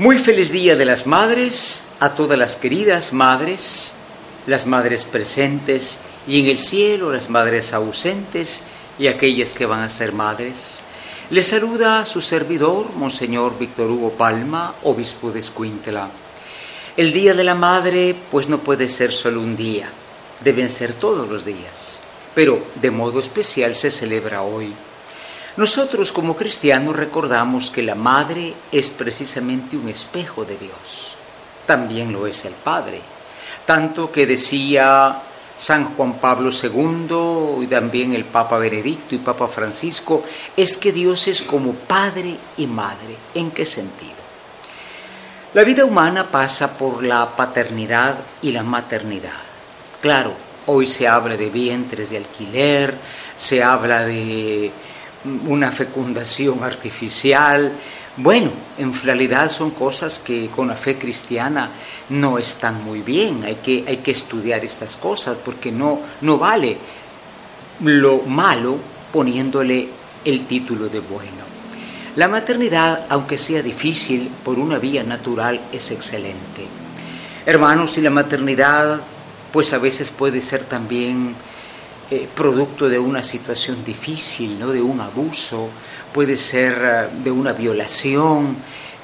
[0.00, 3.92] Muy feliz día de las madres a todas las queridas madres,
[4.46, 8.62] las madres presentes y en el cielo las madres ausentes
[8.98, 10.80] y aquellas que van a ser madres.
[11.28, 16.08] Les saluda su servidor, Monseñor Víctor Hugo Palma, obispo de Escuintla.
[16.96, 19.90] El Día de la Madre pues no puede ser solo un día,
[20.42, 22.00] deben ser todos los días,
[22.34, 24.72] pero de modo especial se celebra hoy
[25.56, 31.16] nosotros como cristianos recordamos que la madre es precisamente un espejo de Dios.
[31.66, 33.00] También lo es el Padre.
[33.66, 35.22] Tanto que decía
[35.56, 40.24] San Juan Pablo II y también el Papa Benedicto y Papa Francisco,
[40.56, 43.16] es que Dios es como Padre y Madre.
[43.34, 44.20] ¿En qué sentido?
[45.52, 49.42] La vida humana pasa por la paternidad y la maternidad.
[50.00, 50.32] Claro,
[50.66, 52.94] hoy se habla de vientres de alquiler,
[53.36, 54.70] se habla de
[55.46, 57.72] una fecundación artificial.
[58.16, 61.70] Bueno, en realidad son cosas que con la fe cristiana
[62.10, 63.44] no están muy bien.
[63.44, 66.76] Hay que, hay que estudiar estas cosas porque no, no vale
[67.82, 68.78] lo malo
[69.12, 69.88] poniéndole
[70.24, 71.50] el título de bueno.
[72.16, 76.66] La maternidad, aunque sea difícil por una vía natural, es excelente.
[77.46, 79.00] Hermanos, y la maternidad,
[79.52, 81.34] pues a veces puede ser también
[82.12, 84.72] eh, producto de una situación difícil, ¿no?
[84.72, 85.68] de un abuso,
[86.12, 88.56] puede ser eh, de una violación,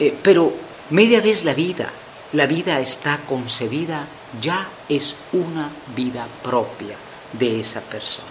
[0.00, 0.52] eh, pero
[0.90, 1.90] media vez la vida,
[2.32, 4.04] la vida está concebida,
[4.42, 6.96] ya es una vida propia
[7.34, 8.26] de esa persona.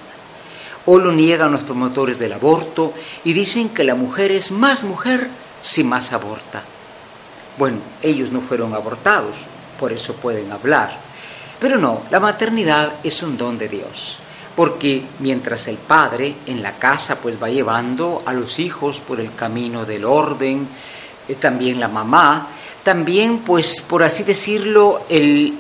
[0.86, 5.30] O lo niegan los promotores del aborto y dicen que la mujer es más mujer
[5.62, 6.62] si más aborta.
[7.58, 9.46] Bueno, ellos no fueron abortados,
[9.80, 11.00] por eso pueden hablar.
[11.58, 14.20] Pero no, la maternidad es un don de Dios
[14.58, 19.36] porque mientras el padre en la casa pues va llevando a los hijos por el
[19.36, 20.68] camino del orden,
[21.28, 22.48] eh, también la mamá,
[22.84, 25.54] también pues por así decirlo el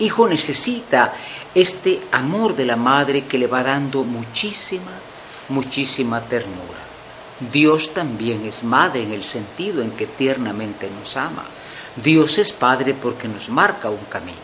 [0.00, 1.14] hijo necesita
[1.54, 4.90] este amor de la madre que le va dando muchísima,
[5.50, 6.80] muchísima ternura.
[7.52, 11.44] Dios también es madre en el sentido en que tiernamente nos ama.
[11.94, 14.36] Dios es padre porque nos marca un camino.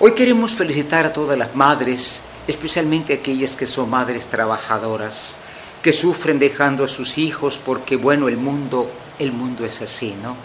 [0.00, 5.36] Hoy queremos felicitar a todas las madres especialmente aquellas que son madres trabajadoras,
[5.82, 10.36] que sufren dejando a sus hijos porque, bueno, el mundo, el mundo es así, ¿no?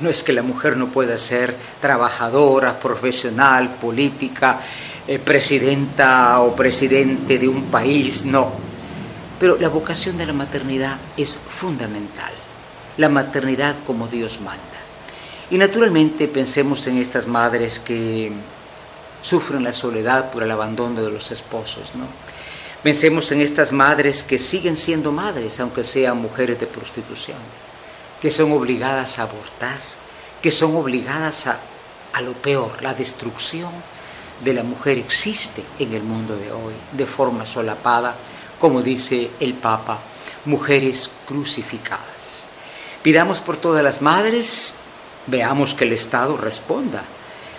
[0.00, 4.60] No es que la mujer no pueda ser trabajadora, profesional, política,
[5.06, 8.52] eh, presidenta o presidente de un país, no.
[9.38, 12.32] Pero la vocación de la maternidad es fundamental.
[12.96, 14.62] La maternidad como Dios manda.
[15.50, 18.32] Y naturalmente pensemos en estas madres que
[19.24, 21.94] sufren la soledad por el abandono de los esposos.
[21.94, 22.04] ¿no?
[22.82, 27.38] Pensemos en estas madres que siguen siendo madres, aunque sean mujeres de prostitución,
[28.20, 29.80] que son obligadas a abortar,
[30.42, 31.58] que son obligadas a,
[32.12, 33.72] a lo peor, la destrucción
[34.44, 38.14] de la mujer existe en el mundo de hoy, de forma solapada,
[38.58, 40.00] como dice el Papa,
[40.44, 42.48] mujeres crucificadas.
[43.02, 44.74] Pidamos por todas las madres,
[45.26, 47.04] veamos que el Estado responda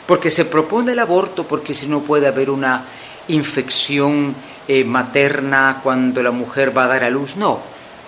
[0.06, 2.86] porque se propone el aborto porque si no puede haber una
[3.28, 4.36] infección
[4.68, 7.38] eh, materna cuando la mujer va a dar a luz.
[7.38, 7.60] No,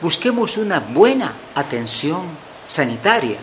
[0.02, 2.24] busquemos una buena atención
[2.68, 3.38] sanitaria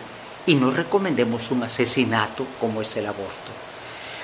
[0.45, 3.51] y no recomendemos un asesinato como es el aborto.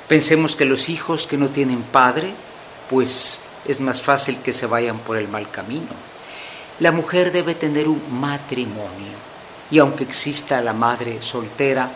[0.08, 2.34] Pensemos que los hijos que no tienen padre,
[2.90, 5.88] pues es más fácil que se vayan por el mal camino.
[6.80, 9.14] La mujer debe tener un matrimonio
[9.70, 11.90] y aunque exista la madre soltera,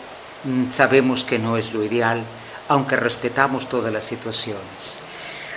[0.72, 2.22] sabemos que no es lo ideal,
[2.68, 5.00] aunque respetamos todas las situaciones.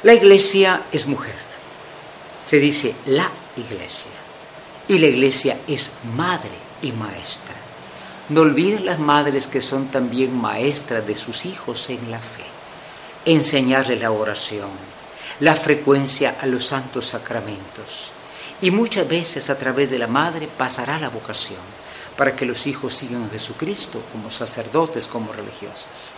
[0.04, 1.36] La iglesia es mujer.
[2.46, 4.12] Se dice la iglesia.
[4.88, 6.52] Y la iglesia es madre
[6.82, 7.56] y maestra.
[8.30, 12.46] No olviden las madres que son también maestras de sus hijos en la fe.
[13.26, 14.70] Enseñarles la oración,
[15.40, 18.12] la frecuencia a los santos sacramentos.
[18.62, 21.60] Y muchas veces a través de la madre pasará la vocación
[22.20, 26.12] para que los hijos sigan a Jesucristo como sacerdotes, como religiosas.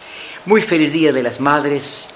[0.47, 2.09] Muy feliz día de las madres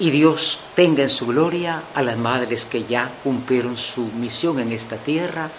[0.00, 4.72] y Dios tenga en su gloria a las madres que ya cumplieron su misión en
[4.72, 5.52] esta tierra.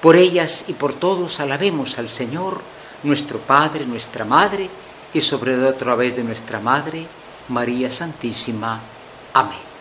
[0.00, 2.60] Por ellas y por todos alabemos al Señor,
[3.02, 4.70] nuestro Padre, nuestra Madre
[5.12, 7.04] y sobre todo a través de nuestra Madre,
[7.48, 8.80] María Santísima.
[9.32, 9.73] Amén.